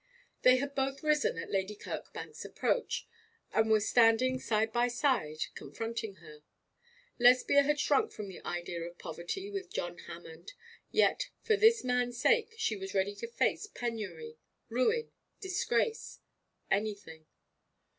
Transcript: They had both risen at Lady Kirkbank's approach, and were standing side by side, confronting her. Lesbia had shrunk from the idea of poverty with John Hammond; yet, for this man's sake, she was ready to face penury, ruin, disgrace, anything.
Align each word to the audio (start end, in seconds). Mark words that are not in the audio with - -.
They 0.41 0.57
had 0.57 0.73
both 0.73 1.03
risen 1.03 1.37
at 1.37 1.51
Lady 1.51 1.75
Kirkbank's 1.75 2.43
approach, 2.43 3.07
and 3.53 3.69
were 3.69 3.79
standing 3.79 4.39
side 4.39 4.73
by 4.73 4.87
side, 4.87 5.43
confronting 5.53 6.15
her. 6.15 6.41
Lesbia 7.19 7.61
had 7.61 7.79
shrunk 7.79 8.11
from 8.11 8.27
the 8.27 8.43
idea 8.43 8.81
of 8.81 8.97
poverty 8.97 9.51
with 9.51 9.69
John 9.71 9.99
Hammond; 10.07 10.53
yet, 10.89 11.29
for 11.43 11.55
this 11.55 11.83
man's 11.83 12.19
sake, 12.19 12.55
she 12.57 12.75
was 12.75 12.95
ready 12.95 13.13
to 13.13 13.27
face 13.27 13.67
penury, 13.67 14.37
ruin, 14.69 15.11
disgrace, 15.39 16.17
anything. 16.71 17.27